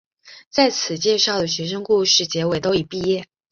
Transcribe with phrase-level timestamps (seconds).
[0.49, 3.27] 在此介绍的学生故事结尾都已毕业。